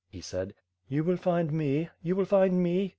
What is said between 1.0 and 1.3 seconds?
will